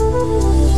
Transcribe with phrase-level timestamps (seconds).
[0.00, 0.69] Welcome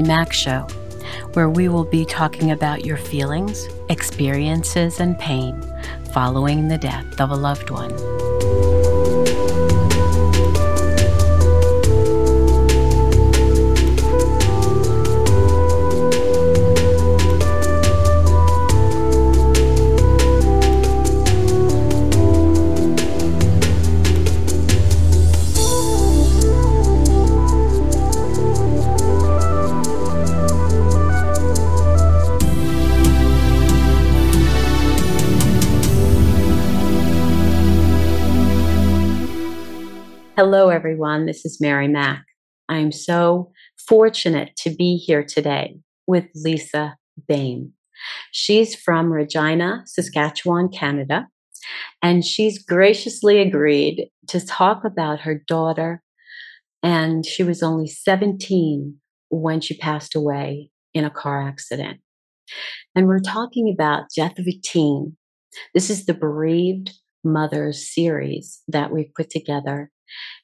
[0.00, 0.66] Mary Mac Show,
[1.34, 5.62] where we will be talking about your feelings, experiences, and pain
[6.12, 8.29] following the death of a loved one.
[40.42, 41.26] Hello, everyone.
[41.26, 42.24] This is Mary Mac.
[42.66, 46.96] I'm so fortunate to be here today with Lisa
[47.28, 47.74] Boehm.
[48.32, 51.28] She's from Regina, Saskatchewan, Canada,
[52.00, 56.02] and she's graciously agreed to talk about her daughter.
[56.82, 58.96] And she was only 17
[59.28, 62.00] when she passed away in a car accident.
[62.96, 65.18] And we're talking about Death of a Teen.
[65.74, 69.90] This is the Bereaved Mothers series that we've put together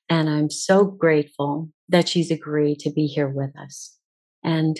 [0.08, 3.96] and I'm so grateful that she's agreed to be here with us.
[4.42, 4.78] And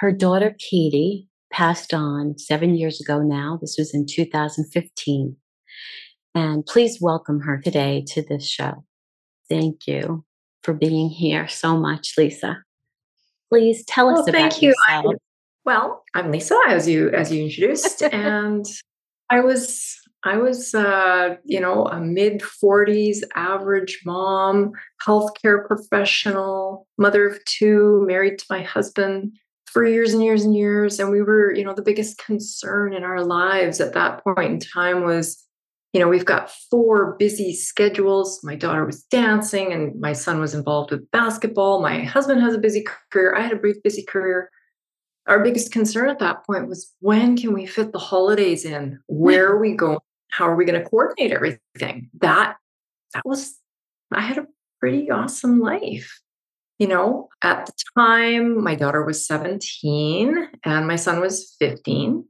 [0.00, 3.58] her daughter, Katie, passed on seven years ago now.
[3.60, 5.36] This was in 2015.
[6.34, 8.84] And please welcome her today to this show.
[9.48, 10.24] Thank you
[10.62, 12.62] for being here so much, Lisa.
[13.48, 14.68] Please tell us well, about thank you.
[14.88, 15.14] yourself.
[15.64, 18.64] well, I'm Lisa, as you as you introduced, and
[19.28, 24.72] I was I was, uh, you know, a mid 40s average mom,
[25.06, 29.32] healthcare professional, mother of two, married to my husband
[29.64, 31.00] for years and years and years.
[31.00, 34.60] And we were, you know, the biggest concern in our lives at that point in
[34.60, 35.42] time was,
[35.92, 38.40] you know, we've got four busy schedules.
[38.42, 41.80] My daughter was dancing and my son was involved with basketball.
[41.80, 43.34] My husband has a busy career.
[43.34, 44.50] I had a brief busy career
[45.26, 48.98] our biggest concern at that point was when can we fit the holidays in?
[49.06, 49.98] Where are we going?
[50.30, 52.10] How are we going to coordinate everything?
[52.20, 52.56] That
[53.14, 53.56] that was
[54.12, 54.46] I had a
[54.80, 56.20] pretty awesome life.
[56.78, 62.24] You know, at the time my daughter was 17 and my son was 15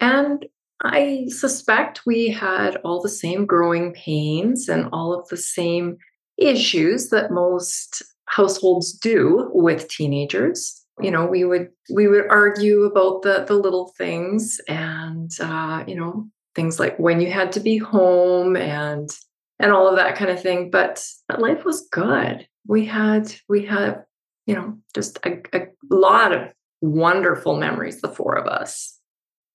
[0.00, 0.46] and
[0.84, 5.98] I suspect we had all the same growing pains and all of the same
[6.38, 13.22] issues that most households do with teenagers you know we would we would argue about
[13.22, 17.78] the the little things and uh, you know things like when you had to be
[17.78, 19.10] home and
[19.58, 21.04] and all of that kind of thing but
[21.38, 22.46] life was good.
[22.66, 24.04] We had we had
[24.46, 28.98] you know just a, a lot of wonderful memories the four of us.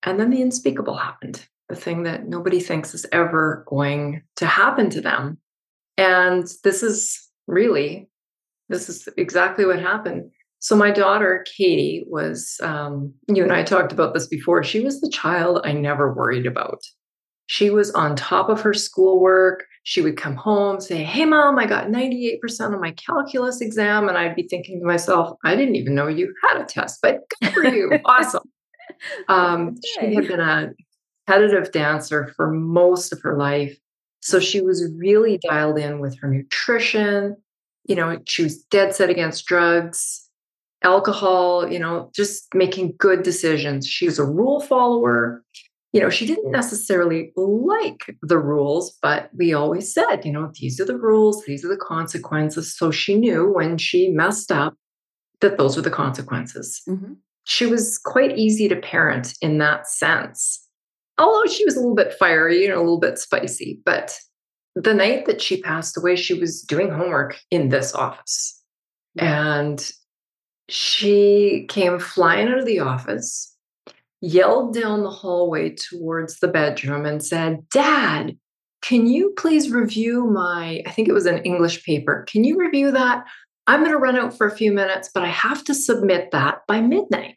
[0.04, 4.90] And then the unspeakable happened the thing that nobody thinks is ever going to happen
[4.92, 5.38] to them.
[5.98, 8.10] And this is really
[8.70, 13.92] this is exactly what happened so my daughter Katie was um, you and I talked
[13.92, 14.64] about this before.
[14.64, 16.82] She was the child I never worried about.
[17.46, 19.66] She was on top of her schoolwork.
[19.84, 22.40] She would come home, say, Hey, mom, I got 98%
[22.74, 24.10] on my calculus exam.
[24.10, 27.22] And I'd be thinking to myself, I didn't even know you had a test, but
[27.42, 27.92] good for you.
[28.06, 28.44] awesome.
[29.30, 30.72] Um, she had been a
[31.26, 33.78] competitive dancer for most of her life.
[34.22, 37.38] So she was really dialed in with her nutrition.
[37.86, 40.27] You know, she was dead set against drugs
[40.88, 43.86] alcohol, you know, just making good decisions.
[43.86, 45.44] She was a rule follower.
[45.92, 50.80] You know, she didn't necessarily like the rules, but we always said, you know, these
[50.80, 52.76] are the rules, these are the consequences.
[52.78, 54.76] So she knew when she messed up
[55.42, 56.82] that those were the consequences.
[56.88, 57.14] Mm-hmm.
[57.44, 60.64] She was quite easy to parent in that sense.
[61.18, 64.18] Although she was a little bit fiery and a little bit spicy, but
[64.76, 68.62] the night that she passed away, she was doing homework in this office.
[69.18, 69.80] And
[70.70, 73.56] she came flying out of the office,
[74.22, 78.38] yelled down the hallway towards the bedroom, and said, Dad,
[78.82, 82.26] can you please review my, I think it was an English paper.
[82.30, 83.26] Can you review that?
[83.66, 86.60] I'm going to run out for a few minutes, but I have to submit that
[86.68, 87.36] by midnight.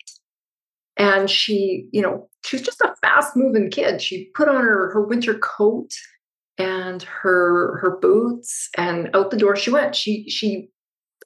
[0.96, 4.02] And she, you know, she was just a fast moving kid.
[4.02, 5.90] She put on her, her winter coat
[6.58, 9.96] and her her boots and out the door she went.
[9.96, 10.68] She she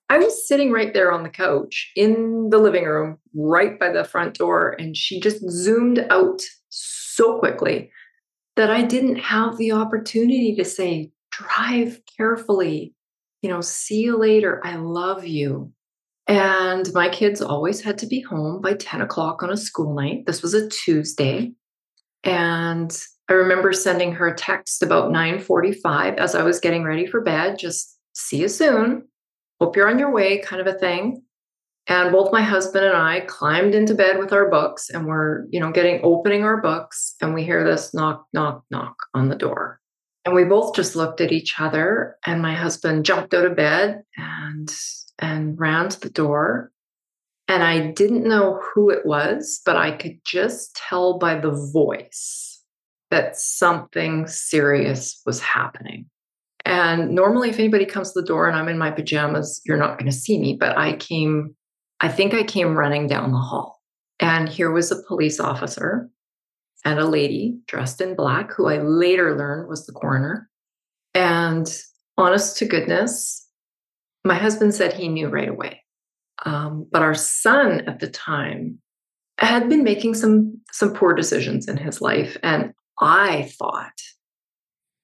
[0.09, 4.05] I was sitting right there on the couch in the living room, right by the
[4.05, 7.91] front door, and she just zoomed out so quickly
[8.57, 12.95] that I didn't have the opportunity to say, drive carefully,
[13.43, 14.61] you know, see you later.
[14.65, 15.73] I love you.
[16.27, 20.27] And my kids always had to be home by 10 o'clock on a school night.
[20.27, 21.53] This was a Tuesday.
[22.23, 22.97] And
[23.29, 27.59] I remember sending her a text about 9:45 as I was getting ready for bed,
[27.59, 29.09] just see you soon.
[29.61, 31.23] Hope you're on your way, kind of a thing.
[31.87, 35.61] And both my husband and I climbed into bed with our books and we're, you
[35.61, 39.81] know, getting opening our books and we hear this knock, knock, knock on the door.
[40.25, 44.03] And we both just looked at each other and my husband jumped out of bed
[44.17, 44.75] and
[45.19, 46.73] and ran to the door.
[47.47, 52.63] And I didn't know who it was, but I could just tell by the voice
[53.11, 56.07] that something serious was happening.
[56.65, 59.99] And normally, if anybody comes to the door and I'm in my pajamas, you're not
[59.99, 60.57] going to see me.
[60.59, 61.55] But I came,
[62.01, 63.83] I think I came running down the hall.
[64.21, 66.09] And here was a police officer
[66.85, 70.49] and a lady dressed in black, who I later learned was the coroner.
[71.15, 71.67] And
[72.17, 73.47] honest to goodness,
[74.25, 75.83] my husband said he knew right away.
[76.45, 78.79] Um, but our son at the time
[79.39, 83.93] had been making some some poor decisions in his life, and I thought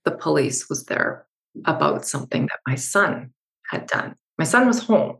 [0.05, 1.27] the police was there
[1.65, 3.33] about something that my son
[3.69, 4.15] had done.
[4.39, 5.19] My son was home,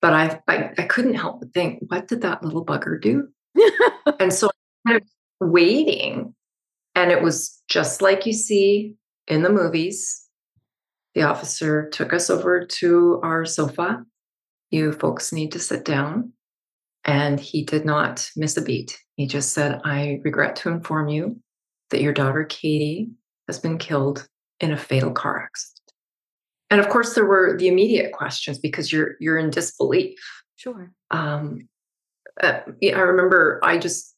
[0.00, 3.28] but I, I, I couldn't help but think, what did that little bugger do?
[4.20, 4.50] and so
[4.86, 5.02] I was
[5.40, 6.34] waiting,
[6.94, 8.94] and it was just like you see
[9.26, 10.20] in the movies.
[11.14, 14.04] The officer took us over to our sofa.
[14.70, 16.32] You folks need to sit down.
[17.04, 18.98] And he did not miss a beat.
[19.16, 21.38] He just said, I regret to inform you
[21.90, 23.10] that your daughter Katie
[23.46, 24.26] has been killed
[24.60, 25.80] in a fatal car accident.
[26.70, 30.18] And of course, there were the immediate questions because you're you're in disbelief.
[30.56, 30.90] Sure.
[31.10, 31.68] Um,
[32.42, 34.14] uh, I remember I just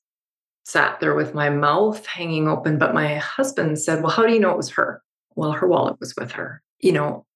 [0.65, 4.41] sat there with my mouth hanging open, but my husband said, "Well, how do you
[4.41, 5.03] know it was her?"
[5.35, 6.63] Well, her wallet was with her.
[6.81, 7.27] You know,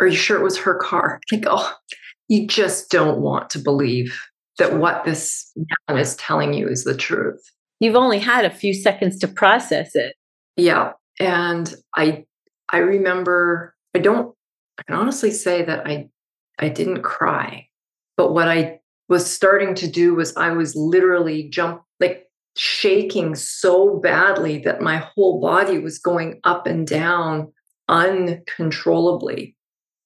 [0.00, 1.20] are you sure it was her car?
[1.32, 1.74] Like, oh,
[2.28, 4.18] you just don't want to believe
[4.58, 5.50] that what this
[5.88, 7.42] man is telling you is the truth.
[7.80, 10.14] You've only had a few seconds to process it.
[10.56, 10.92] Yeah.
[11.20, 12.24] And I
[12.70, 14.34] I remember I don't
[14.78, 16.08] I can honestly say that I
[16.58, 17.68] I didn't cry.
[18.16, 22.26] But what I was starting to do was I was literally jump like
[22.56, 27.52] shaking so badly that my whole body was going up and down
[27.88, 29.56] uncontrollably.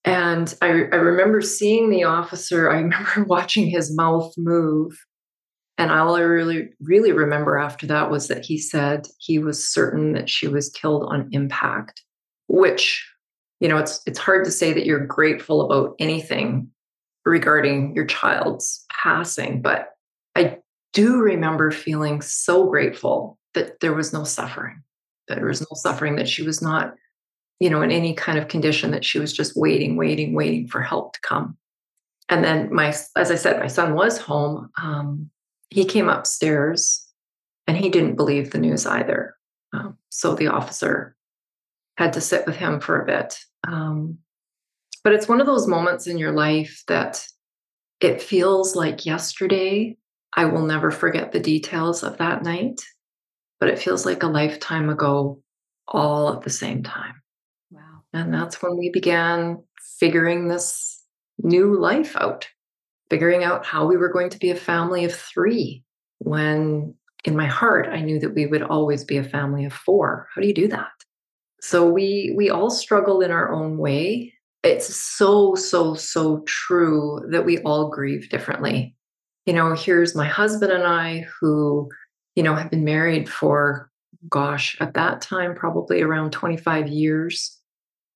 [0.05, 4.99] And I, I remember seeing the officer, I remember watching his mouth move.
[5.77, 10.13] And all I really, really remember after that was that he said he was certain
[10.15, 12.03] that she was killed on impact,
[12.49, 13.09] which,
[13.61, 16.69] you know, it's it's hard to say that you're grateful about anything
[17.25, 19.91] regarding your child's passing, but
[20.35, 20.59] I
[20.93, 24.83] do remember feeling so grateful that there was no suffering,
[25.29, 26.95] that there was no suffering, that she was not,
[27.61, 30.81] you know, in any kind of condition, that she was just waiting, waiting, waiting for
[30.81, 31.57] help to come.
[32.29, 34.71] And then my, as I said, my son was home.
[34.81, 35.31] Um,
[35.71, 37.07] he came upstairs
[37.67, 39.35] and he didn't believe the news either.
[39.73, 41.17] Um, so the officer
[41.99, 43.39] had to sit with him for a bit.
[43.67, 44.19] Um,
[45.03, 47.27] but it's one of those moments in your life that
[48.01, 49.97] it feels like yesterday.
[50.35, 52.81] I will never forget the details of that night,
[53.59, 55.43] but it feels like a lifetime ago,
[55.89, 57.21] all at the same time.
[57.71, 58.03] Wow.
[58.13, 59.63] And that's when we began
[59.99, 61.03] figuring this
[61.43, 62.47] new life out
[63.11, 65.83] figuring out how we were going to be a family of three
[66.19, 70.29] when in my heart I knew that we would always be a family of four.
[70.35, 70.91] How do you do that?
[71.61, 74.33] So we we all struggle in our own way.
[74.63, 78.95] It's so so so true that we all grieve differently.
[79.47, 81.89] You know, here's my husband and I who,
[82.35, 83.91] you know, have been married for
[84.29, 87.57] gosh, at that time probably around 25 years.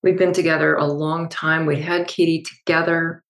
[0.03, 1.65] We've been together a long time.
[1.65, 3.23] We had Katie together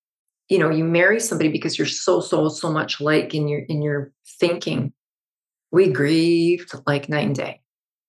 [0.52, 3.80] you know you marry somebody because you're so so so much like in your in
[3.80, 4.92] your thinking
[5.70, 7.61] we grieved like night and day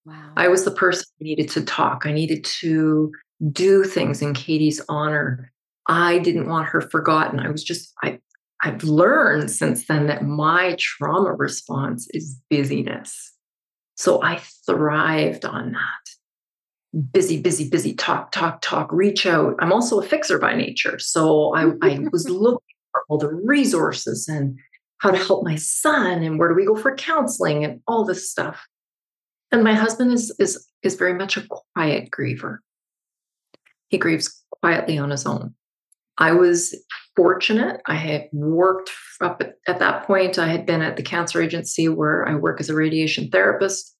[0.05, 3.11] wow i was the person who needed to talk i needed to
[3.51, 5.51] do things in katie's honor
[5.87, 8.19] i didn't want her forgotten i was just i
[8.61, 13.33] i've learned since then that my trauma response is busyness
[13.95, 16.13] so i thrived on that
[17.11, 19.55] busy, busy, busy, talk, talk, talk, reach out.
[19.59, 20.99] I'm also a fixer by nature.
[20.99, 22.59] So I, I was looking
[22.91, 24.57] for all the resources and
[24.99, 28.29] how to help my son and where do we go for counseling and all this
[28.29, 28.65] stuff.
[29.53, 32.57] And my husband is is is very much a quiet griever.
[33.89, 35.53] He grieves quietly on his own.
[36.17, 36.75] I was
[37.15, 37.79] fortunate.
[37.85, 38.89] I had worked
[39.21, 40.39] up at, at that point.
[40.39, 43.95] I had been at the cancer agency where I work as a radiation therapist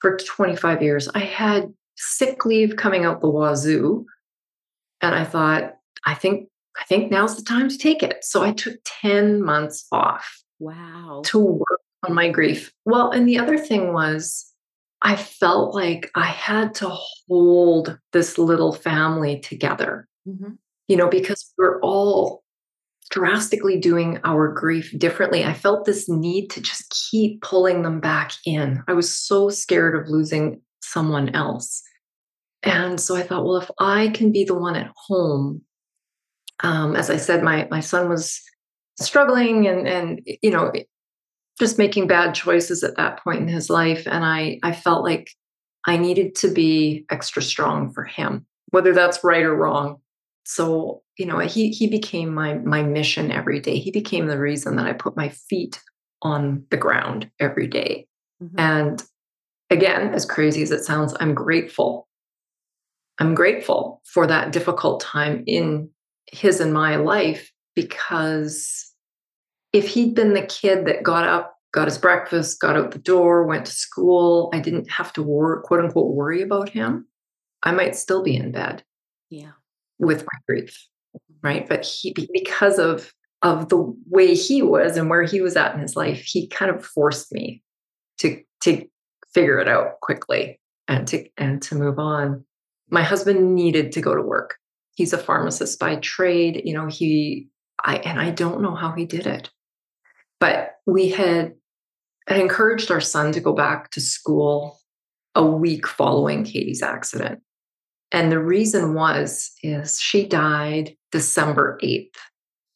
[0.00, 1.08] for 25 years.
[1.14, 4.06] I had sick leave coming out the wazoo.
[5.00, 5.74] And I thought,
[6.06, 6.48] I think
[6.80, 8.24] I think now's the time to take it.
[8.24, 10.42] So I took 10 months off.
[10.58, 11.20] Wow.
[11.26, 12.72] To work on my grief.
[12.86, 14.53] Well, and the other thing was
[15.04, 16.88] I felt like I had to
[17.28, 20.08] hold this little family together.
[20.26, 20.52] Mm-hmm.
[20.88, 22.42] You know, because we're all
[23.10, 25.44] drastically doing our grief differently.
[25.44, 28.82] I felt this need to just keep pulling them back in.
[28.88, 31.82] I was so scared of losing someone else.
[32.62, 35.62] And so I thought, well, if I can be the one at home
[36.62, 38.40] um, as I said, my my son was
[39.00, 40.72] struggling and and you know
[41.58, 45.30] just making bad choices at that point in his life, and I I felt like
[45.86, 49.98] I needed to be extra strong for him, whether that's right or wrong.
[50.44, 53.78] So you know he he became my my mission every day.
[53.78, 55.80] He became the reason that I put my feet
[56.22, 58.06] on the ground every day.
[58.42, 58.58] Mm-hmm.
[58.58, 59.02] And
[59.70, 62.08] again, as crazy as it sounds, I'm grateful.
[63.18, 65.90] I'm grateful for that difficult time in
[66.32, 68.83] his and my life because
[69.74, 73.44] if he'd been the kid that got up, got his breakfast, got out the door,
[73.44, 77.06] went to school, I didn't have to worry, quote unquote, worry about him,
[77.62, 78.84] I might still be in bed.
[79.28, 79.52] Yeah.
[79.98, 80.86] With my grief.
[81.16, 81.46] Mm-hmm.
[81.46, 81.68] Right.
[81.68, 83.12] But he, because of,
[83.42, 86.70] of the way he was and where he was at in his life, he kind
[86.70, 87.62] of forced me
[88.18, 88.86] to, to
[89.34, 92.44] figure it out quickly and to, and to move on.
[92.90, 94.56] My husband needed to go to work
[94.94, 97.48] he's a pharmacist by trade you know he
[97.82, 99.50] i and i don't know how he did it
[100.44, 101.54] but we had,
[102.28, 104.78] had encouraged our son to go back to school
[105.34, 107.40] a week following katie's accident.
[108.12, 112.18] And the reason was is she died december 8th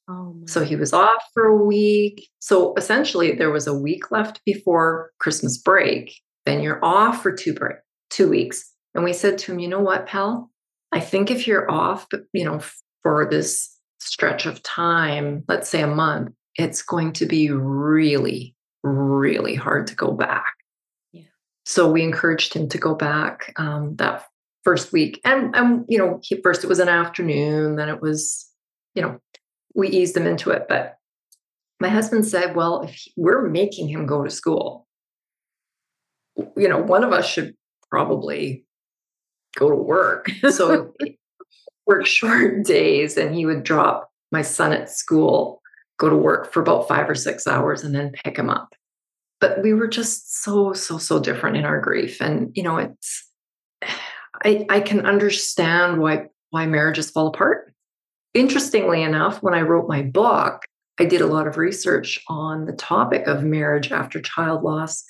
[0.08, 2.28] oh so he was off for a week.
[2.38, 6.14] So essentially there was a week left before christmas break.
[6.46, 7.76] Then you're off for two break
[8.08, 8.64] two weeks.
[8.94, 10.50] And we said to him you know what pal?
[10.90, 12.60] I think if you're off, you know,
[13.02, 19.54] for this stretch of time, let's say a month, it's going to be really, really
[19.54, 20.52] hard to go back.
[21.12, 21.22] Yeah.
[21.64, 24.24] So we encouraged him to go back um, that
[24.64, 28.46] first week, and and you know, he, first it was an afternoon, then it was,
[28.94, 29.18] you know,
[29.74, 30.66] we eased him into it.
[30.68, 30.96] But
[31.80, 34.86] my husband said, "Well, if he, we're making him go to school,
[36.56, 37.54] you know, one of us should
[37.90, 38.64] probably
[39.56, 40.30] go to work.
[40.50, 40.92] So
[41.86, 45.57] work short days and he would drop my son at school,
[45.98, 48.74] go to work for about five or six hours and then pick him up.
[49.40, 52.20] But we were just so, so, so different in our grief.
[52.20, 53.26] And, you know, it's,
[54.44, 57.72] I, I can understand why, why marriages fall apart.
[58.34, 60.64] Interestingly enough, when I wrote my book,
[61.00, 65.04] I did a lot of research on the topic of marriage after child loss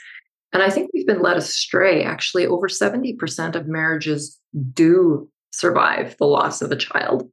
[0.53, 2.03] and I think we've been led astray.
[2.03, 4.39] Actually, over 70% of marriages
[4.73, 7.29] do survive the loss of a child.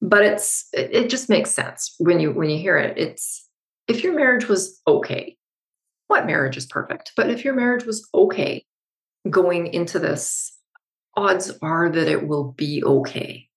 [0.00, 2.96] But it's it, it just makes sense when you when you hear it.
[2.96, 3.48] It's
[3.88, 5.36] if your marriage was okay,
[6.08, 7.12] what marriage is perfect?
[7.16, 8.64] But if your marriage was okay
[9.28, 10.56] going into this,
[11.16, 13.48] odds are that it will be okay.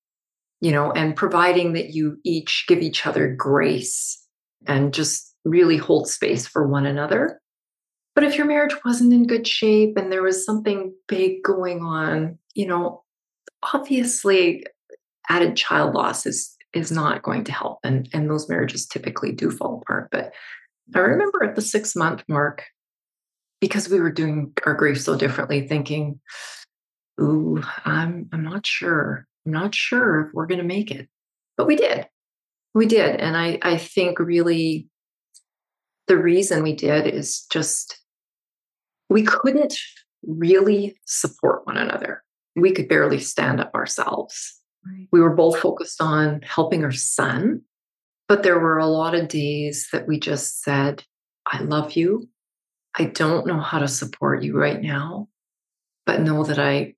[0.61, 4.23] You know, and providing that you each give each other grace
[4.67, 7.41] and just really hold space for one another,
[8.13, 12.37] but if your marriage wasn't in good shape and there was something big going on,
[12.53, 13.03] you know,
[13.73, 14.65] obviously
[15.31, 17.79] added child loss is is not going to help.
[17.83, 20.09] And and those marriages typically do fall apart.
[20.11, 20.33] But
[20.93, 22.65] i remember at the 6 month mark
[23.61, 26.19] because we were doing our grief so differently thinking
[27.21, 29.25] ooh i'm i'm not sure.
[29.45, 31.07] I'm not sure if we're going to make it.
[31.57, 32.07] But we did.
[32.73, 33.19] We did.
[33.21, 34.89] And i i think really
[36.07, 37.99] the reason we did is just
[39.09, 39.75] we couldn't
[40.25, 42.23] really support one another.
[42.55, 44.60] We could barely stand up ourselves.
[44.85, 45.07] Right.
[45.11, 47.61] We were both focused on helping our son,
[48.27, 51.03] but there were a lot of days that we just said,
[51.45, 52.27] I love you.
[52.97, 55.27] I don't know how to support you right now,
[56.05, 56.95] but know that I,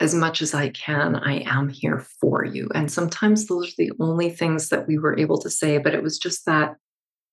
[0.00, 2.68] as much as I can, I am here for you.
[2.74, 6.02] And sometimes those are the only things that we were able to say, but it
[6.02, 6.76] was just that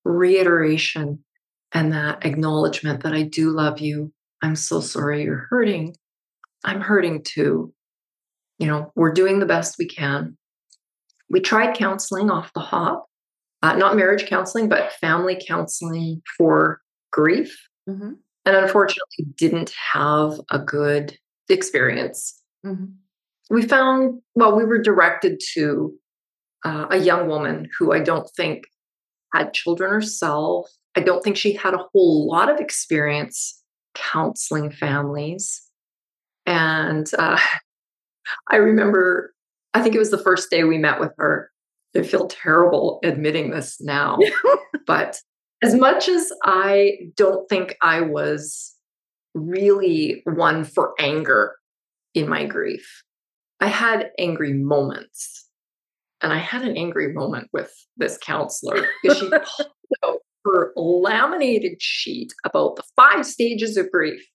[0.03, 1.23] reiteration
[1.71, 4.11] and that acknowledgement that I do love you.
[4.41, 5.95] I'm so sorry you're hurting.
[6.63, 7.73] I'm hurting too.
[8.59, 10.37] You know, we're doing the best we can.
[11.29, 13.07] We tried counseling off the hop.
[13.63, 17.57] uh, not marriage counseling, but family counseling for grief.
[17.89, 18.13] Mm-hmm.
[18.45, 21.17] And unfortunately, didn't have a good
[21.49, 22.41] experience.
[22.65, 22.85] Mm-hmm.
[23.49, 25.93] We found, well, we were directed to
[26.65, 28.65] uh, a young woman who I don't think
[29.33, 30.69] had children herself.
[30.95, 33.61] I don't think she had a whole lot of experience
[33.95, 35.61] counseling families.
[36.45, 37.39] And uh,
[38.49, 39.33] I remember,
[39.73, 41.51] I think it was the first day we met with her.
[41.95, 44.19] I feel terrible admitting this now,
[44.87, 45.19] but
[45.63, 48.75] as much as I don't think I was
[49.33, 51.55] really one for anger
[52.13, 53.03] in my grief,
[53.59, 55.45] I had angry moments.
[56.21, 59.41] And I had an angry moment with this counselor because she pulled
[60.03, 64.25] out her laminated sheet about the five stages of grief.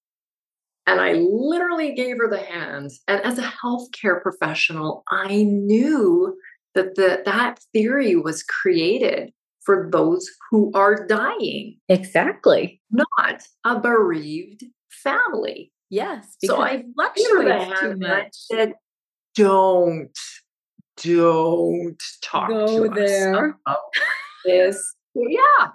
[0.86, 2.90] And I literally gave her the hand.
[3.06, 6.36] And as a healthcare professional, I knew
[6.74, 9.32] that the, that theory was created
[9.64, 11.78] for those who are dying.
[11.88, 12.80] Exactly.
[12.90, 15.70] Not a bereaved family.
[15.88, 16.36] Yes.
[16.44, 18.24] So I fluctuates too much.
[18.24, 18.72] I said,
[19.36, 20.18] don't,
[21.02, 23.50] don't talk Go to there.
[23.50, 23.78] us about
[24.44, 24.94] this.
[25.14, 25.68] yeah.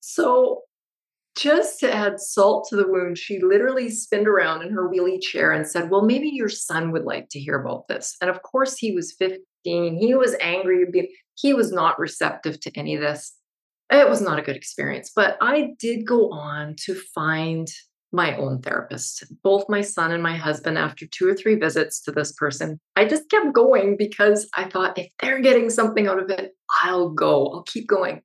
[0.00, 0.62] So
[1.36, 5.52] just to add salt to the wound, she literally spinned around in her wheelie chair
[5.52, 8.16] and said, Well, maybe your son would like to hear about this.
[8.20, 9.44] And of course, he was 15.
[9.64, 10.86] He was angry.
[11.34, 13.34] He was not receptive to any of this.
[13.90, 15.10] It was not a good experience.
[15.14, 17.68] But I did go on to find
[18.12, 19.24] my own therapist.
[19.42, 23.06] Both my son and my husband, after two or three visits to this person, I
[23.06, 27.46] just kept going because I thought if they're getting something out of it, I'll go.
[27.46, 28.20] I'll keep going.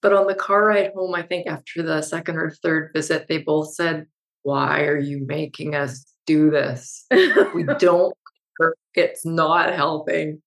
[0.00, 3.38] But on the car ride home, I think after the second or third visit, they
[3.38, 4.06] both said,
[4.42, 7.04] Why are you making us do this?
[7.54, 8.14] we don't,
[8.94, 10.42] it's not helping.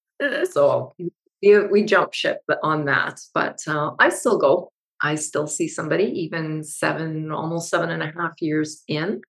[0.50, 0.94] So
[1.42, 3.20] we, we jump ship on that.
[3.34, 4.72] But uh, I still go.
[5.02, 9.22] I still see somebody, even seven, almost seven and a half years in.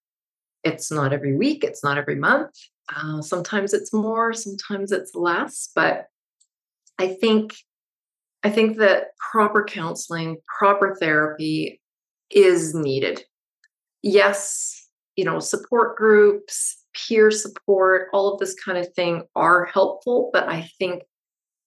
[0.64, 2.51] It's not every week, it's not every month.
[2.94, 5.70] Uh, sometimes it's more, sometimes it's less.
[5.75, 6.07] But
[6.99, 7.55] I think
[8.44, 11.81] I think that proper counseling, proper therapy
[12.31, 13.24] is needed.
[14.02, 20.31] Yes, you know, support groups, peer support, all of this kind of thing are helpful,
[20.33, 21.02] but I think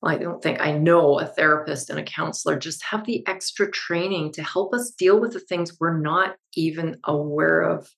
[0.01, 3.71] well, I don't think I know a therapist and a counselor just have the extra
[3.71, 7.89] training to help us deal with the things we're not even aware of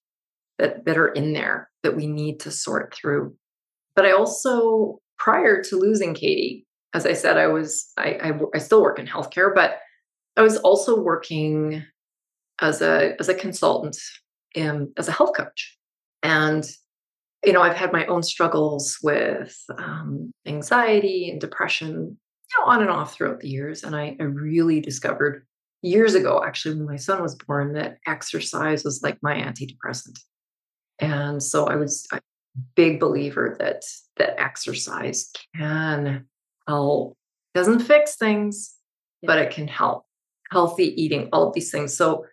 [0.58, 3.36] that, that are in there that we need to sort through.
[3.96, 8.58] But I also, prior to losing Katie, as I said, I was I, I, I
[8.60, 9.80] still work in healthcare, but
[10.36, 11.84] I was also working
[12.62, 13.98] as a as a consultant
[14.56, 15.78] and as a health coach.
[16.24, 16.68] And
[17.46, 22.82] you know, I've had my own struggles with um, anxiety and depression, you know, on
[22.82, 23.84] and off throughout the years.
[23.84, 25.46] And I, I really discovered
[25.82, 30.20] years ago, actually, when my son was born, that exercise was like my antidepressant.
[31.00, 32.20] And so I was a
[32.76, 33.84] big believer that
[34.18, 36.26] that exercise can
[36.68, 37.18] help.
[37.54, 38.76] Doesn't fix things,
[39.22, 39.28] yeah.
[39.28, 40.06] but it can help.
[40.52, 41.96] Healthy eating, all of these things.
[41.96, 42.26] So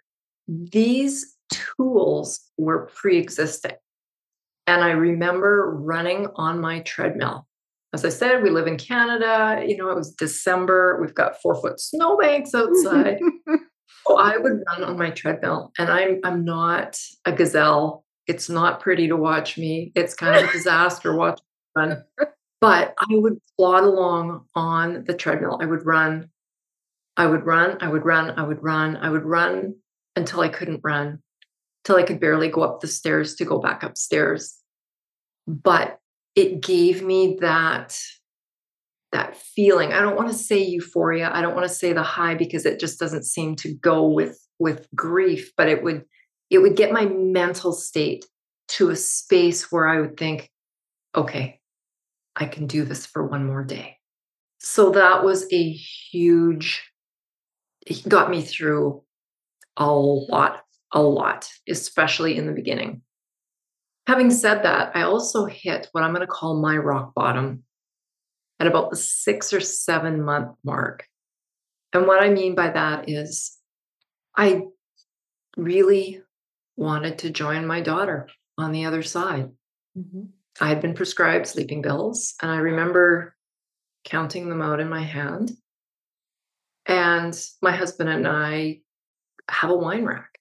[0.47, 3.73] these tools were pre existing.
[4.66, 7.47] And I remember running on my treadmill.
[7.92, 9.62] As I said, we live in Canada.
[9.66, 10.99] You know, it was December.
[11.01, 13.20] We've got four foot snowbanks outside.
[14.07, 15.73] so I would run on my treadmill.
[15.79, 18.05] And I'm I'm not a gazelle.
[18.27, 19.92] It's not pretty to watch me.
[19.94, 21.44] It's kind of a disaster watching
[21.77, 22.03] run.
[22.64, 25.59] But I would plod along on the treadmill.
[25.61, 26.31] I would run,
[27.14, 29.74] I would run, I would run, I would run, I would run
[30.16, 31.18] until I couldn't run,
[31.85, 34.57] till I could barely go up the stairs to go back upstairs.
[35.46, 35.98] But
[36.35, 37.98] it gave me that
[39.12, 39.92] that feeling.
[39.92, 41.31] I don't want to say euphoria.
[41.31, 44.40] I don't want to say the high because it just doesn't seem to go with
[44.59, 46.07] with grief, but it would
[46.48, 48.24] it would get my mental state
[48.68, 50.50] to a space where I would think,
[51.14, 51.61] okay,
[52.37, 53.99] I can do this for one more day.
[54.59, 56.90] So that was a huge,
[57.87, 59.03] it got me through
[59.77, 63.03] a lot, a lot, especially in the beginning.
[64.07, 67.64] Having said that, I also hit what I'm going to call my rock bottom
[68.61, 71.07] at about the six or seven month mark.
[71.92, 73.57] And what I mean by that is
[74.37, 74.62] I
[75.57, 76.20] really
[76.77, 79.51] wanted to join my daughter on the other side.
[79.97, 80.25] Mm-hmm.
[80.61, 83.35] I had been prescribed sleeping pills, and I remember
[84.05, 85.53] counting them out in my hand.
[86.87, 88.81] And my husband and I
[89.51, 90.38] have a wine rack.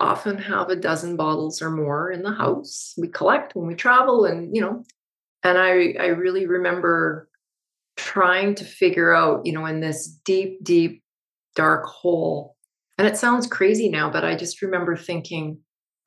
[0.00, 2.94] Often have a dozen bottles or more in the house.
[2.98, 4.84] We collect when we travel, and you know,
[5.42, 7.28] and I I really remember
[7.96, 11.02] trying to figure out, you know, in this deep, deep,
[11.56, 12.56] dark hole.
[12.96, 15.58] And it sounds crazy now, but I just remember thinking,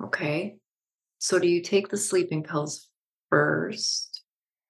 [0.04, 0.58] okay,
[1.22, 2.90] so do you take the sleeping pills
[3.30, 4.24] first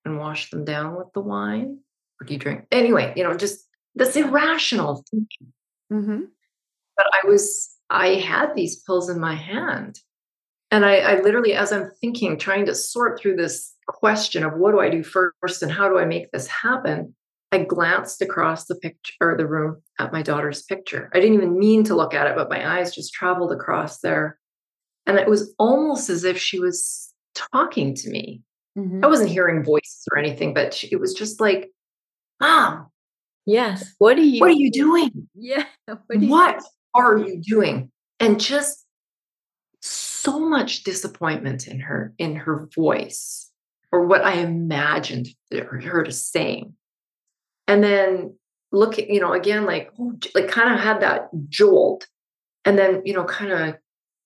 [0.03, 1.79] and wash them down with the wine?
[2.19, 2.65] Or do you drink?
[2.73, 5.53] Anyway, you know, just this irrational thinking.
[5.91, 6.21] Mm-hmm.
[6.97, 9.99] But I was, I had these pills in my hand.
[10.71, 14.71] And I, I literally, as I'm thinking, trying to sort through this question of what
[14.71, 17.15] do I do first and how do I make this happen,
[17.53, 21.09] I glanced across the picture or the room at my daughter's picture.
[21.13, 24.37] I didn't even mean to look at it, but my eyes just traveled across there.
[25.05, 28.41] And it was almost as if she was talking to me.
[28.77, 29.03] Mm-hmm.
[29.03, 31.71] I wasn't hearing voices or anything, but she, it was just like,
[32.39, 32.87] Mom.
[33.45, 33.93] Yes.
[33.97, 35.27] What are you What are you doing?
[35.35, 35.65] Yeah.
[35.87, 37.91] What, are you, what are you doing?
[38.19, 38.85] And just
[39.81, 43.49] so much disappointment in her in her voice
[43.91, 46.73] or what I imagined her to saying.
[47.67, 48.35] And then
[48.71, 52.07] look at, you know, again, like, oh, like kind of had that jolt.
[52.63, 53.75] And then, you know, kind of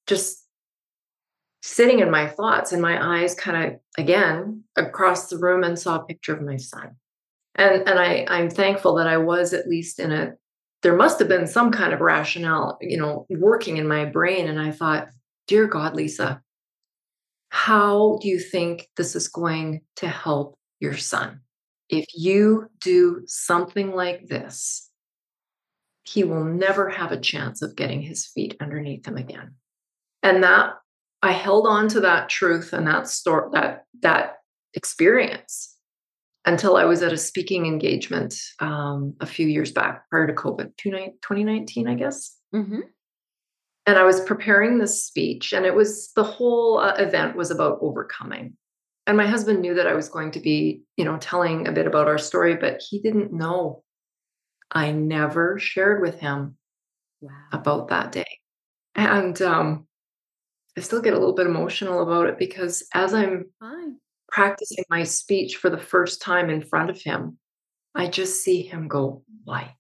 [0.08, 0.45] just
[1.66, 5.96] sitting in my thoughts and my eyes kind of again across the room and saw
[5.96, 6.96] a picture of my son.
[7.56, 10.34] And and I I'm thankful that I was at least in a
[10.84, 14.48] there must have been some kind of rationale, you know, working in my brain.
[14.48, 15.08] And I thought,
[15.48, 16.44] dear God, Lisa,
[17.50, 21.40] how do you think this is going to help your son?
[21.90, 24.92] If you do something like this,
[26.04, 29.56] he will never have a chance of getting his feet underneath him again.
[30.22, 30.76] And that
[31.26, 34.38] I held on to that truth and that story, that that
[34.74, 35.76] experience
[36.46, 40.78] until I was at a speaking engagement um, a few years back prior to COVID,
[40.78, 42.38] 2019, I guess.
[42.54, 42.82] Mm-hmm
[43.86, 47.78] and I was preparing this speech, and it was the whole uh, event was about
[47.82, 48.58] overcoming.
[49.08, 51.86] And my husband knew that I was going to be, you know, telling a bit
[51.86, 53.84] about our story, but he didn't know.
[54.72, 56.58] I never shared with him
[57.22, 57.32] wow.
[57.52, 58.40] about that day.
[58.96, 59.86] And um,
[60.78, 63.98] I still get a little bit emotional about it because as I'm Fine.
[64.30, 67.38] practicing my speech for the first time in front of him,
[67.94, 69.72] I just see him go white.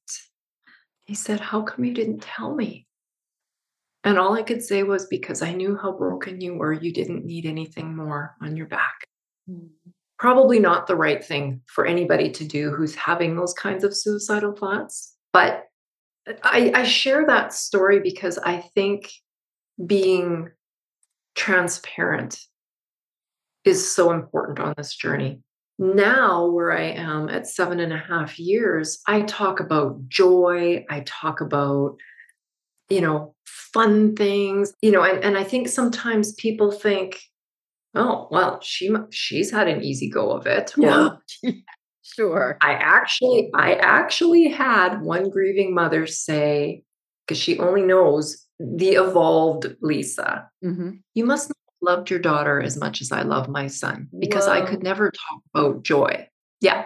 [1.06, 2.88] He said, How come you didn't tell me?
[4.06, 7.26] And all I could say was because I knew how broken you were, you didn't
[7.26, 8.94] need anything more on your back.
[9.50, 9.90] Mm-hmm.
[10.18, 14.54] Probably not the right thing for anybody to do who's having those kinds of suicidal
[14.54, 15.16] thoughts.
[15.34, 15.66] But
[16.44, 19.12] I, I share that story because I think
[19.86, 20.52] being
[21.36, 22.40] transparent
[23.64, 25.42] is so important on this journey.
[25.78, 31.04] Now, where I am at seven and a half years, I talk about joy, I
[31.06, 31.98] talk about
[32.90, 37.20] you know, fun things, you know, and, and I think sometimes people think,
[37.96, 40.74] oh, well, she she's had an easy go of it.
[40.78, 41.10] Yeah.
[42.04, 42.58] sure.
[42.62, 46.84] I actually, I actually had one grieving mother say,
[47.26, 50.92] because she only knows the evolved Lisa, mm-hmm.
[51.14, 54.54] you must have loved your daughter as much as I love my son, because Whoa.
[54.54, 56.28] I could never talk about joy.
[56.62, 56.86] Yeah.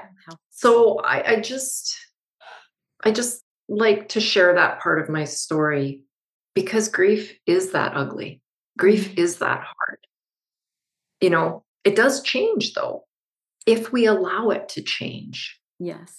[0.49, 1.95] So I, I just
[3.03, 6.01] I just like to share that part of my story
[6.55, 8.41] because grief is that ugly.
[8.77, 9.21] Grief mm-hmm.
[9.21, 9.99] is that hard.
[11.21, 13.05] You know, it does change though,
[13.65, 15.59] if we allow it to change.
[15.79, 16.17] Yes.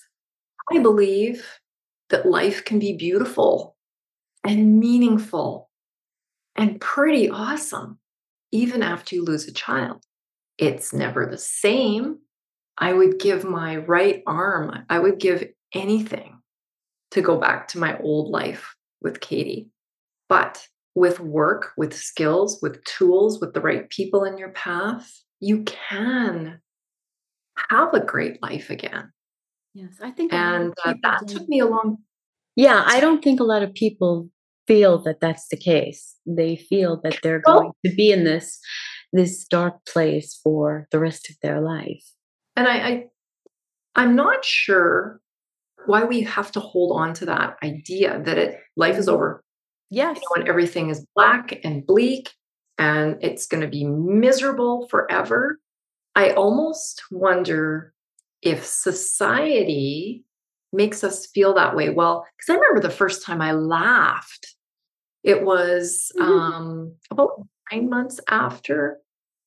[0.73, 1.59] I believe
[2.11, 3.77] that life can be beautiful
[4.45, 5.71] and meaningful
[6.57, 7.99] and pretty awesome,
[8.53, 10.03] even after you lose a child.
[10.59, 12.19] It's never the same.
[12.79, 16.39] I would give my right arm, I would give anything
[17.11, 19.69] to go back to my old life with Katie.
[20.29, 25.65] But with work, with skills, with tools, with the right people in your path, you
[25.65, 26.61] can
[27.69, 29.13] have a great life again.
[29.75, 30.33] Yes, I think.
[30.33, 31.99] And uh, that took me a long.
[32.61, 34.29] Yeah, I don't think a lot of people
[34.67, 36.15] feel that that's the case.
[36.27, 38.61] They feel that they're going to be in this
[39.15, 42.05] this dark place for the rest of their life.
[42.57, 43.05] And I, I
[43.97, 45.23] I'm not sure
[45.87, 49.43] why we have to hold on to that idea that it life is over.
[49.89, 50.17] Yes.
[50.17, 52.29] You know, and everything is black and bleak
[52.77, 55.59] and it's going to be miserable forever.
[56.15, 57.95] I almost wonder
[58.43, 60.27] if society
[60.73, 61.91] makes us feel that way.
[61.91, 64.55] Well, because I remember the first time I laughed,
[65.23, 66.31] it was mm-hmm.
[66.31, 68.99] um, about nine months after.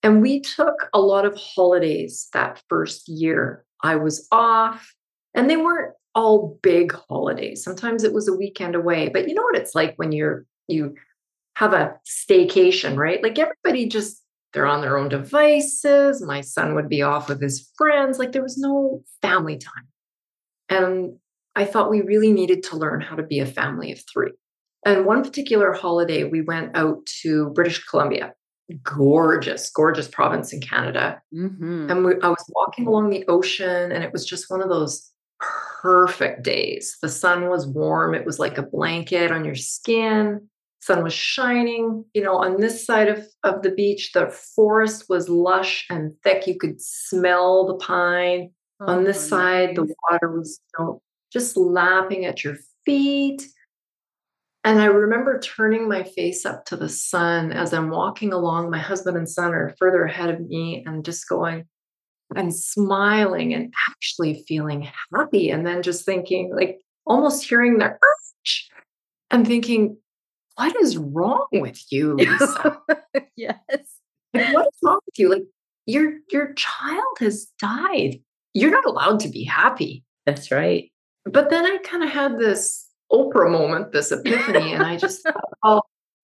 [0.02, 3.66] And we took a lot of holidays that first year.
[3.82, 4.94] I was off,
[5.34, 7.64] and they weren't all big holidays.
[7.64, 10.96] Sometimes it was a weekend away, but you know what it's like when you're you
[11.56, 13.22] have a staycation, right?
[13.22, 14.22] Like everybody just
[14.54, 16.22] they're on their own devices.
[16.22, 18.20] My son would be off with his friends.
[18.20, 19.88] Like there was no family time.
[20.74, 21.18] And
[21.56, 24.32] I thought we really needed to learn how to be a family of three.
[24.86, 28.34] And one particular holiday, we went out to British Columbia,
[28.84, 31.22] gorgeous, gorgeous province in Canada.
[31.34, 31.90] Mm-hmm.
[31.90, 35.10] And we, I was walking along the ocean, and it was just one of those
[35.82, 36.98] perfect days.
[37.02, 40.48] The sun was warm, it was like a blanket on your skin.
[40.82, 42.04] Sun was shining.
[42.14, 46.46] You know, on this side of, of the beach, the forest was lush and thick.
[46.46, 48.52] You could smell the pine.
[48.80, 53.44] Oh, on this um, side, the water was you know, just lapping at your feet.
[54.66, 58.70] And I remember turning my face up to the sun as I'm walking along.
[58.70, 61.66] My husband and son are further ahead of me and just going
[62.36, 65.50] and smiling and actually feeling happy.
[65.50, 68.70] And then just thinking, like almost hearing the urge
[69.30, 69.98] and thinking,
[70.56, 72.78] what is wrong with you, Lisa?
[73.36, 73.58] yes.
[74.34, 75.30] Like, what is wrong with you?
[75.30, 75.44] Like
[75.86, 78.22] your your child has died.
[78.54, 80.04] You're not allowed to be happy.
[80.26, 80.92] That's right.
[81.26, 85.44] But then I kind of had this Oprah moment, this epiphany, and I just thought,
[85.64, 85.82] oh,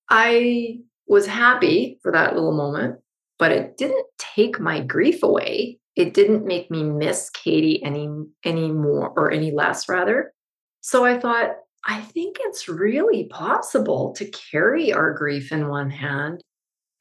[0.10, 3.00] I was happy for that little moment,
[3.40, 5.80] but it didn't take my grief away.
[5.96, 8.08] It didn't make me miss Katie any
[8.44, 10.34] any more or any less rather.
[10.82, 16.42] So I thought, I think it's really possible to carry our grief in one hand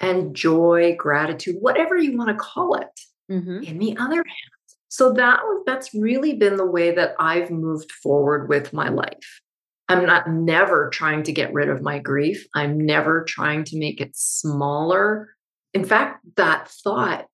[0.00, 3.62] and joy, gratitude, whatever you want to call it, mm-hmm.
[3.62, 4.55] in the other hand.
[4.88, 9.40] So that was that's really been the way that I've moved forward with my life.
[9.88, 12.46] I'm not never trying to get rid of my grief.
[12.54, 15.28] I'm never trying to make it smaller.
[15.74, 17.26] In fact, that thought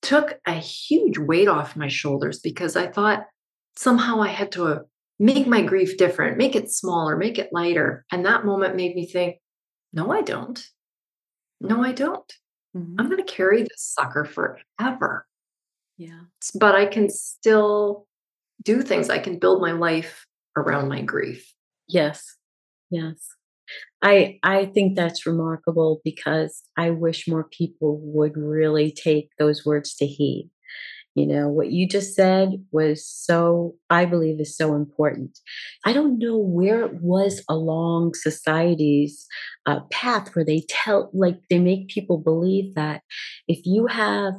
[0.00, 3.26] took a huge weight off my shoulders because I thought
[3.76, 4.82] somehow I had to
[5.18, 8.04] make my grief different, make it smaller, make it lighter.
[8.10, 9.36] And that moment made me think,
[9.92, 10.62] no, I don't.
[11.60, 12.32] No, I don't.
[12.76, 12.96] Mm-hmm.
[12.98, 15.26] I'm going to carry this sucker forever.
[15.96, 16.20] Yeah.
[16.58, 18.06] But I can still
[18.62, 19.10] do things.
[19.10, 20.26] I can build my life
[20.56, 21.52] around my grief.
[21.88, 22.36] Yes.
[22.90, 23.28] Yes.
[24.02, 29.94] I I think that's remarkable because I wish more people would really take those words
[29.96, 30.50] to heed.
[31.14, 35.38] You know, what you just said was so, I believe, is so important.
[35.84, 39.24] I don't know where it was along society's
[39.64, 43.02] uh, path where they tell, like, they make people believe that
[43.46, 44.34] if you have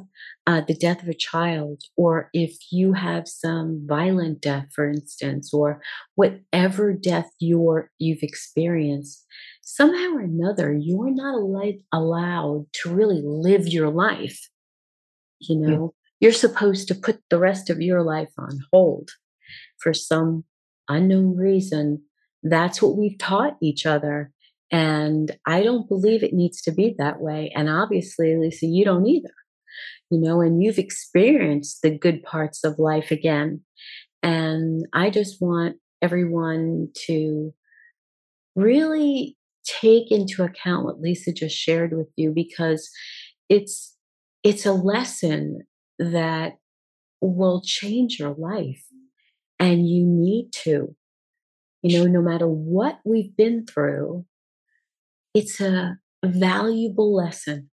[0.46, 5.52] uh, the death of a child, or if you have some violent death, for instance,
[5.52, 5.82] or
[6.14, 9.26] whatever death you're, you've experienced,
[9.62, 14.48] somehow or another, you're not al- allowed to really live your life.
[15.40, 19.10] You know, you're supposed to put the rest of your life on hold
[19.78, 20.44] for some
[20.88, 22.02] unknown reason.
[22.42, 24.30] That's what we've taught each other.
[24.70, 27.52] And I don't believe it needs to be that way.
[27.54, 29.34] And obviously, Lisa, you don't either.
[30.10, 33.62] You know, and you've experienced the good parts of life again.
[34.22, 37.52] And I just want everyone to
[38.54, 42.88] really take into account what Lisa just shared with you because
[43.48, 43.96] it's
[44.44, 45.62] it's a lesson
[45.98, 46.58] that
[47.20, 48.84] will change your life.
[49.58, 50.94] And you need to.
[51.82, 54.24] You know, no matter what we've been through,
[55.34, 57.70] it's a valuable lesson,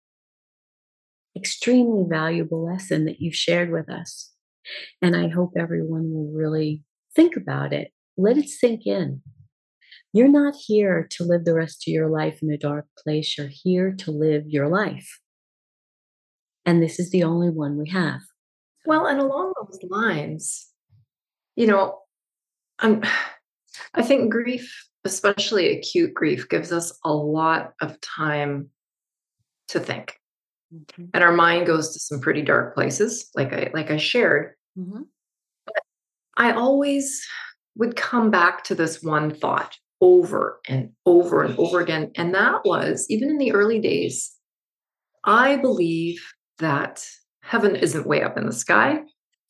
[1.36, 4.30] extremely valuable lesson that you've shared with us.
[5.00, 6.82] And I hope everyone will really
[7.14, 7.92] think about it.
[8.16, 9.22] Let it sink in.
[10.12, 13.36] You're not here to live the rest of your life in a dark place.
[13.38, 15.18] You're here to live your life.
[16.66, 18.20] And this is the only one we have.
[18.84, 20.68] Well, and along those lines,
[21.56, 21.98] you know,
[22.78, 23.02] I'm,
[23.94, 28.68] I think grief, especially acute grief, gives us a lot of time
[29.68, 30.18] to think.
[30.72, 31.04] Mm-hmm.
[31.14, 34.54] And our mind goes to some pretty dark places, like I like I shared.
[34.78, 35.02] Mm-hmm.
[35.66, 35.76] But
[36.36, 37.24] I always
[37.76, 42.10] would come back to this one thought over and over and over again.
[42.16, 44.32] And that was even in the early days,
[45.24, 46.22] I believe
[46.58, 47.04] that
[47.42, 49.00] heaven isn't way up in the sky.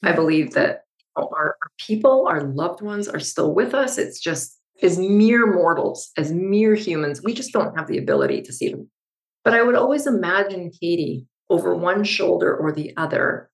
[0.03, 0.17] I mm-hmm.
[0.17, 0.83] believe that
[1.17, 3.99] our, our people, our loved ones are still with us.
[3.99, 8.53] It's just as mere mortals, as mere humans, we just don't have the ability to
[8.53, 8.91] see them.
[9.45, 13.51] But I would always imagine Katie over one shoulder or the other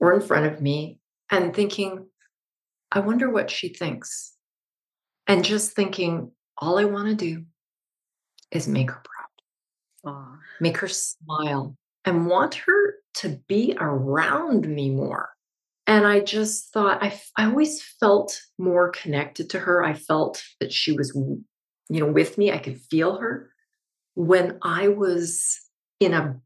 [0.00, 1.00] or in front of me
[1.30, 2.06] and thinking,
[2.90, 4.34] I wonder what she thinks.
[5.26, 7.44] And just thinking, all I want to do
[8.50, 10.38] is make her proud, Aww.
[10.60, 15.30] make her smile, and want her to be around me more.
[15.86, 19.84] And I just thought I, I always felt more connected to her.
[19.84, 22.52] I felt that she was, you know, with me.
[22.52, 23.51] I could feel her
[24.14, 25.60] when I was
[26.00, 26.36] in a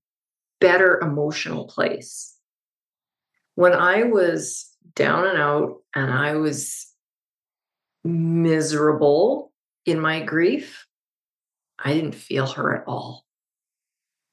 [0.61, 2.35] better emotional place.
[3.55, 6.87] When I was down and out and I was
[8.05, 9.53] miserable
[9.85, 10.87] in my grief,
[11.79, 13.25] I didn't feel her at all.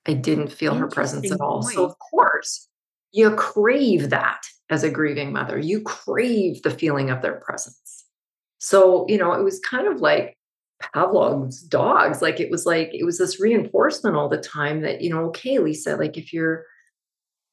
[0.06, 1.62] I didn't feel her presence at all.
[1.62, 1.76] Point.
[1.76, 2.68] So, of course,
[3.12, 5.58] you crave that as a grieving mother.
[5.58, 8.06] You crave the feeling of their presence.
[8.58, 10.38] So, you know, it was kind of like
[10.82, 12.22] Pavlov's dogs.
[12.22, 15.60] Like it was like, it was this reinforcement all the time that, you know, okay,
[15.60, 16.66] Lisa, like if you're,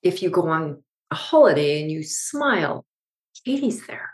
[0.03, 2.85] if you go on a holiday and you smile,
[3.45, 4.11] Katie's there.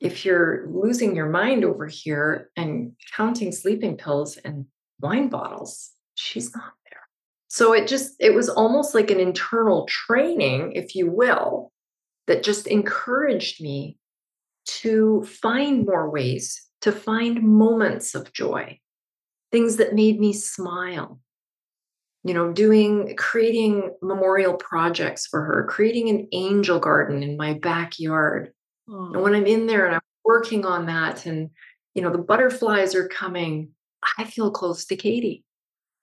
[0.00, 4.66] If you're losing your mind over here and counting sleeping pills and
[5.00, 7.00] wine bottles, she's not there.
[7.48, 11.72] So it just, it was almost like an internal training, if you will,
[12.26, 13.96] that just encouraged me
[14.66, 18.78] to find more ways, to find moments of joy,
[19.50, 21.18] things that made me smile.
[22.24, 28.52] You know, doing, creating memorial projects for her, creating an angel garden in my backyard.
[28.86, 31.48] And when I'm in there and I'm working on that, and,
[31.94, 33.70] you know, the butterflies are coming,
[34.18, 35.42] I feel close to Katie.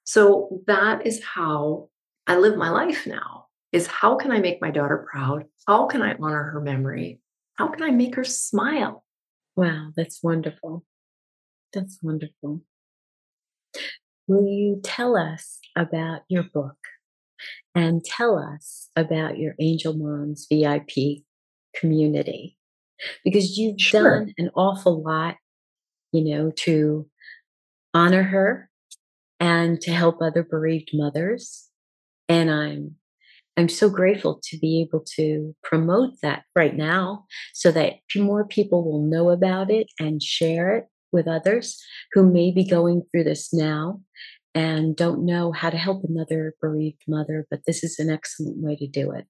[0.04, 1.90] So that is how
[2.26, 5.46] I live my life now is how can I make my daughter proud?
[5.68, 7.20] How can I honor her memory?
[7.54, 9.04] How can I make her smile?
[9.56, 10.86] Wow, that's wonderful.
[11.74, 12.62] That's wonderful.
[14.28, 16.78] Will you tell us about your book
[17.76, 21.24] and tell us about your Angel Moms VIP
[21.76, 22.58] community?
[23.24, 24.20] Because you've sure.
[24.20, 25.36] done an awful lot,
[26.12, 27.10] you know, to
[27.94, 28.70] honor her
[29.40, 31.68] and to help other bereaved mothers.
[32.30, 32.96] And I'm
[33.58, 38.84] I'm so grateful to be able to promote that right now so that more people
[38.84, 41.78] will know about it and share it with others
[42.14, 44.00] who may be going through this now
[44.56, 48.76] and don't know how to help another bereaved mother, but this is an excellent way
[48.78, 49.26] to do it.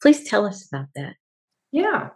[0.00, 1.14] Please tell us about that.
[1.72, 2.10] Yeah.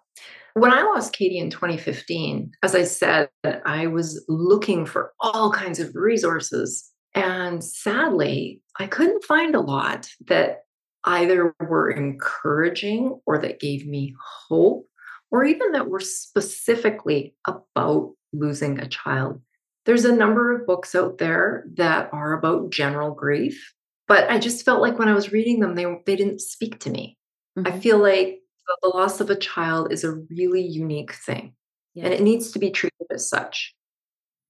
[0.55, 5.81] When I lost Katie in 2015, as I said, I was looking for all kinds
[5.81, 10.66] of resources and sadly, I couldn't find a lot that
[11.07, 14.15] either were encouraging or that gave me
[14.49, 14.87] hope,
[15.31, 19.41] or even that were specifically about losing a child.
[19.85, 23.73] There's a number of books out there that are about general grief,
[24.09, 26.91] but I just felt like when I was reading them, they, they didn't speak to
[26.91, 27.17] me.
[27.57, 27.73] Mm-hmm.
[27.73, 28.41] I feel like
[28.83, 31.55] the loss of a child is a really unique thing
[31.97, 32.05] yeah.
[32.05, 33.75] and it needs to be treated as such.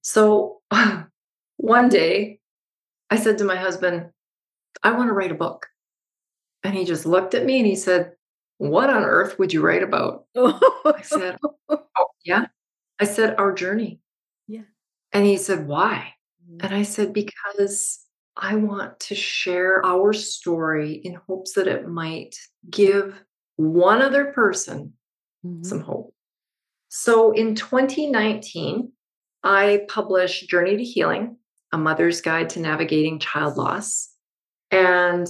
[0.03, 0.61] So
[1.57, 2.40] one day
[3.09, 4.11] I said to my husband,
[4.83, 5.69] I want to write a book.
[6.66, 8.12] And he just looked at me and he said,
[8.59, 10.24] What on earth would you write about?
[10.37, 12.46] I said, Oh, yeah.
[12.98, 14.00] I said, Our journey.
[14.46, 14.62] Yeah.
[15.12, 16.14] And he said, Why?
[16.42, 16.66] Mm-hmm.
[16.66, 18.00] And I said, Because
[18.37, 22.37] I want to share our story in hopes that it might
[22.68, 23.22] give
[23.57, 24.92] one other person
[25.44, 25.62] mm-hmm.
[25.62, 26.14] some hope.
[26.88, 28.92] So in 2019,
[29.42, 31.37] I published Journey to Healing
[31.72, 34.11] a mother's guide to navigating child loss.
[34.70, 35.26] And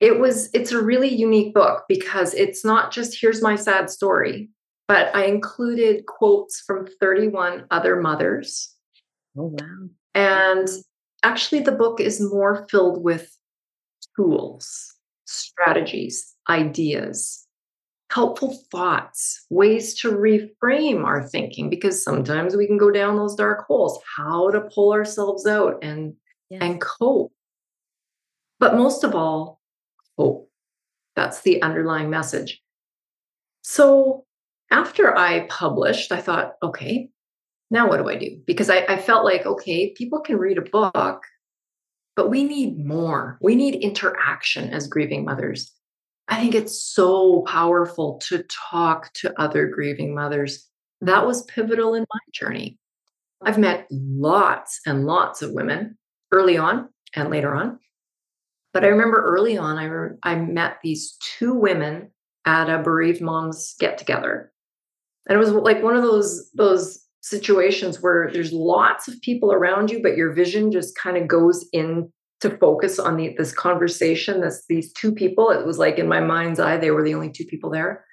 [0.00, 4.48] it was it's a really unique book because it's not just here's my sad story,
[4.88, 8.74] but I included quotes from 31 other mothers.
[9.36, 9.88] Oh wow.
[10.14, 10.68] And
[11.22, 13.30] actually the book is more filled with
[14.16, 14.94] tools,
[15.26, 17.46] strategies, ideas,
[18.10, 23.66] helpful thoughts, ways to reframe our thinking, because sometimes we can go down those dark
[23.66, 26.14] holes, how to pull ourselves out and,
[26.48, 26.60] yes.
[26.62, 27.32] and cope.
[28.58, 29.59] But most of all,
[30.20, 30.50] hope.
[31.16, 32.60] That's the underlying message.
[33.62, 34.24] So
[34.70, 37.08] after I published, I thought, okay,
[37.70, 38.40] now what do I do?
[38.46, 41.24] Because I, I felt like, okay, people can read a book,
[42.16, 43.38] but we need more.
[43.40, 45.72] We need interaction as grieving mothers.
[46.28, 50.66] I think it's so powerful to talk to other grieving mothers.
[51.00, 52.78] That was pivotal in my journey.
[53.42, 55.96] I've met lots and lots of women
[56.30, 57.78] early on and later on.
[58.72, 62.10] But I remember early on, I, re- I met these two women
[62.46, 64.52] at a bereaved moms get together.
[65.28, 69.90] And it was like one of those, those situations where there's lots of people around
[69.90, 72.10] you, but your vision just kind of goes in
[72.40, 74.40] to focus on the, this conversation.
[74.40, 75.50] This these two people.
[75.50, 78.04] It was like in my mind's eye, they were the only two people there.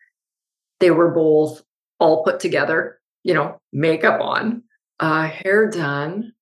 [0.80, 1.64] They were both
[2.00, 4.64] all put together, you know, makeup on,
[5.00, 6.34] uh, hair done,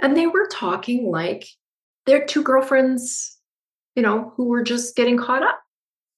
[0.00, 1.46] and they were talking like
[2.04, 3.37] they're two girlfriends,
[3.98, 5.60] you know, who were just getting caught up.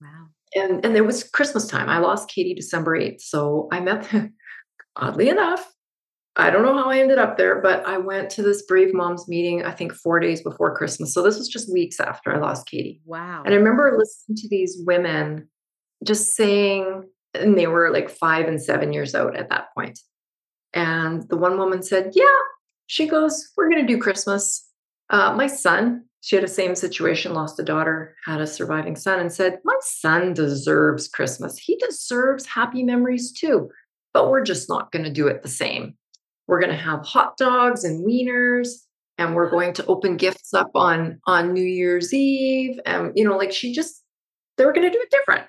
[0.02, 0.26] Wow.
[0.54, 1.88] And and it was Christmas time.
[1.88, 3.22] I lost Katie December 8th.
[3.22, 4.34] So I met them,
[4.96, 5.72] oddly enough,
[6.36, 9.28] I don't know how I ended up there, but I went to this Brave Moms
[9.28, 11.12] meeting, I think four days before Christmas.
[11.12, 13.00] So this was just weeks after I lost Katie.
[13.04, 13.42] Wow.
[13.44, 15.48] And I remember listening to these women
[16.04, 17.04] just saying,
[17.34, 19.98] and they were like five and seven years out at that point.
[20.74, 22.24] And the one woman said, Yeah,
[22.86, 24.68] she goes, We're going to do Christmas.
[25.08, 29.20] Uh, my son, she had the same situation, lost a daughter, had a surviving son,
[29.20, 31.56] and said, My son deserves Christmas.
[31.58, 33.70] He deserves happy memories too,
[34.12, 35.94] but we're just not going to do it the same.
[36.46, 38.68] We're going to have hot dogs and wieners,
[39.16, 42.78] and we're going to open gifts up on on New Year's Eve.
[42.84, 44.02] And, you know, like she just,
[44.56, 45.46] they were going to do it different.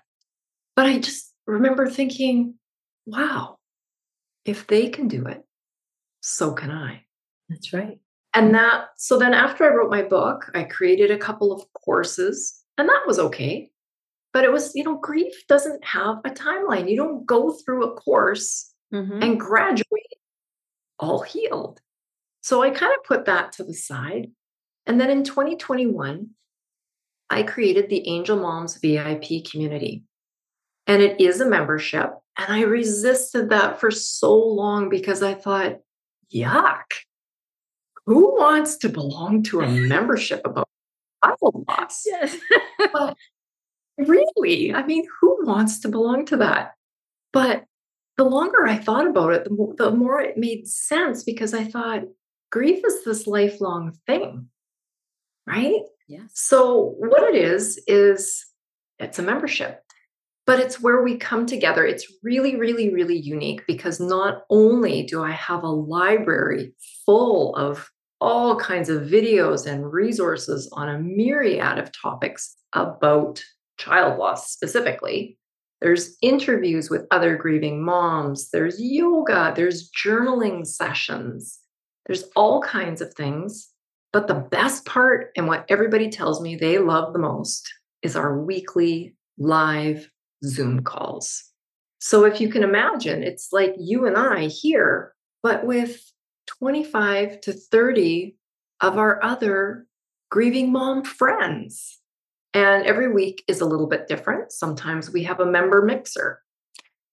[0.76, 2.56] But I just remember thinking,
[3.06, 3.58] wow,
[4.46, 5.44] if they can do it,
[6.22, 7.04] so can I.
[7.50, 8.00] That's right.
[8.34, 12.64] And that, so then after I wrote my book, I created a couple of courses,
[12.78, 13.70] and that was okay.
[14.34, 16.90] But it was, you know, grief doesn't have a timeline.
[16.90, 19.22] You don't go through a course mm-hmm.
[19.22, 19.86] and graduate
[21.00, 21.82] all healed.
[22.42, 24.32] So I kind of put that to the side.
[24.86, 26.30] And then in 2021,
[27.30, 30.04] I created the Angel Moms VIP community.
[30.88, 32.12] And it is a membership.
[32.38, 35.80] And I resisted that for so long because I thought,
[36.34, 36.84] yuck,
[38.06, 40.68] who wants to belong to a membership about
[41.24, 42.04] child loss?
[42.06, 42.38] Yes.
[42.94, 43.16] but
[43.98, 46.72] really, I mean, who wants to belong to that?
[47.34, 47.66] But
[48.18, 51.64] the longer I thought about it, the more, the more it made sense because I
[51.64, 52.04] thought
[52.52, 54.48] grief is this lifelong thing,
[55.48, 55.82] right?
[56.08, 56.32] Yes.
[56.34, 58.46] So, what it is, is
[59.00, 59.82] it's a membership
[60.52, 61.86] but it's where we come together.
[61.86, 66.74] It's really, really, really unique because not only do I have a library
[67.06, 67.90] full of
[68.20, 73.42] all kinds of videos and resources on a myriad of topics about
[73.78, 75.38] child loss specifically.
[75.80, 81.60] There's interviews with other grieving moms, there's yoga, there's journaling sessions,
[82.08, 83.70] there's all kinds of things.
[84.12, 88.38] But the best part, and what everybody tells me they love the most, is our
[88.38, 90.10] weekly live
[90.44, 91.44] Zoom calls.
[92.00, 95.14] So if you can imagine, it's like you and I here,
[95.44, 96.02] but with
[96.48, 98.36] 25 to 30
[98.82, 99.86] of our other
[100.30, 102.00] grieving mom friends.
[102.54, 104.52] And every week is a little bit different.
[104.52, 106.42] Sometimes we have a member mixer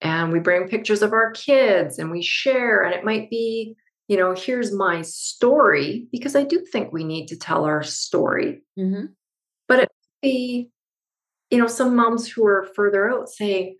[0.01, 2.83] and we bring pictures of our kids and we share.
[2.83, 3.77] And it might be,
[4.09, 8.63] you know, here's my story, because I do think we need to tell our story.
[8.79, 9.07] Mm-hmm.
[9.69, 9.89] But it
[10.23, 10.71] be
[11.51, 13.77] you know, some moms who are further out saying,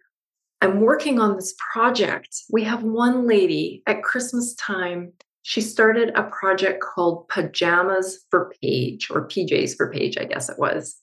[0.61, 2.37] I'm working on this project.
[2.51, 5.13] We have one lady at Christmas time.
[5.43, 10.59] She started a project called Pajamas for Paige, or PJs for Paige, I guess it
[10.59, 10.97] was.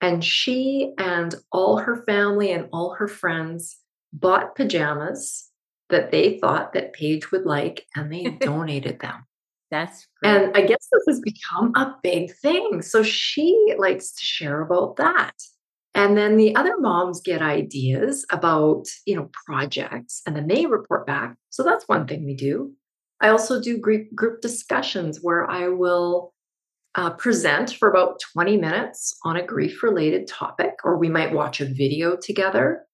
[0.00, 3.78] And she and all her family and all her friends
[4.12, 5.50] bought pajamas
[5.88, 9.26] that they thought that Paige would like, and they donated them.
[9.70, 10.36] That's great.
[10.36, 12.82] and I guess this has become a big thing.
[12.82, 15.34] So she likes to share about that.
[15.94, 21.06] And then the other moms get ideas about, you know, projects and then they report
[21.06, 21.36] back.
[21.50, 22.72] So that's one thing we do.
[23.20, 26.32] I also do group, group discussions where I will
[26.94, 31.60] uh, present for about 20 minutes on a grief related topic, or we might watch
[31.60, 32.84] a video together.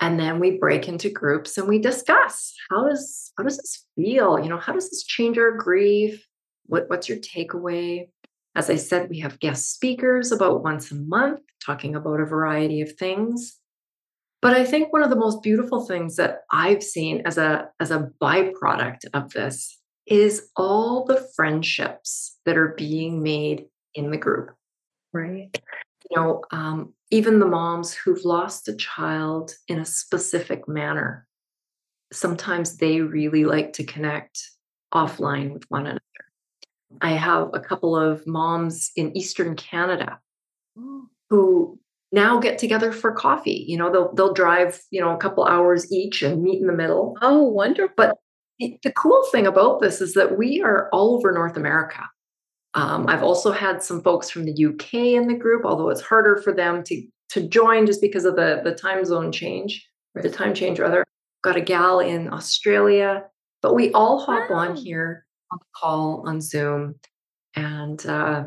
[0.00, 4.38] And then we break into groups and we discuss how does how does this feel?
[4.40, 6.24] You know, how does this change our grief?
[6.66, 8.08] What, what's your takeaway?
[8.56, 12.80] As I said, we have guest speakers about once a month talking about a variety
[12.80, 13.58] of things.
[14.40, 17.90] But I think one of the most beautiful things that I've seen as a as
[17.90, 24.50] a byproduct of this is all the friendships that are being made in the group.
[25.12, 25.48] Right.
[26.10, 31.26] You know, um, even the moms who've lost a child in a specific manner,
[32.12, 34.50] sometimes they really like to connect
[34.92, 36.00] offline with one another.
[37.00, 40.18] I have a couple of moms in Eastern Canada
[40.78, 41.06] oh.
[41.30, 41.78] who
[42.12, 43.64] now get together for coffee.
[43.66, 46.72] You know, they'll they'll drive, you know, a couple hours each and meet in the
[46.72, 47.16] middle.
[47.20, 47.94] Oh, wonderful.
[47.96, 48.16] But
[48.60, 52.08] the cool thing about this is that we are all over North America.
[52.74, 56.36] Um, I've also had some folks from the UK in the group, although it's harder
[56.36, 60.30] for them to to join just because of the the time zone change or the
[60.30, 61.04] time change rather.
[61.42, 63.24] Got a gal in Australia,
[63.60, 64.56] but we all hop wow.
[64.56, 65.23] on here
[65.54, 66.96] on the call on Zoom,
[67.54, 68.44] and uh,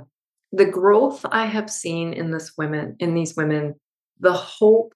[0.52, 3.76] the growth I have seen in this women, in these women,
[4.20, 4.94] the hope,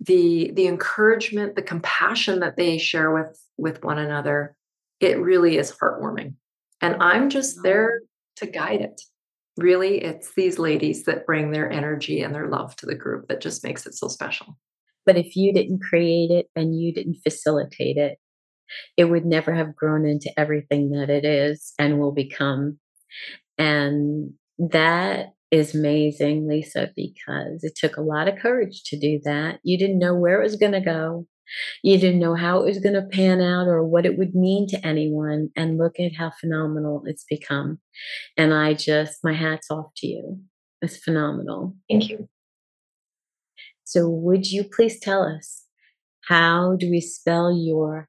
[0.00, 4.56] the the encouragement, the compassion that they share with with one another,
[5.00, 6.34] it really is heartwarming.
[6.80, 8.00] And I'm just there
[8.36, 9.02] to guide it.
[9.58, 13.42] Really, it's these ladies that bring their energy and their love to the group that
[13.42, 14.56] just makes it so special.
[15.04, 18.18] But if you didn't create it and you didn't facilitate it,
[18.96, 22.78] it would never have grown into everything that it is and will become.
[23.58, 29.58] And that is amazing, Lisa, because it took a lot of courage to do that.
[29.62, 31.26] You didn't know where it was going to go.
[31.82, 34.68] You didn't know how it was going to pan out or what it would mean
[34.68, 35.50] to anyone.
[35.56, 37.80] And look at how phenomenal it's become.
[38.36, 40.40] And I just, my hat's off to you.
[40.80, 41.74] It's phenomenal.
[41.90, 42.28] Thank you.
[43.84, 45.64] So, would you please tell us
[46.28, 48.08] how do we spell your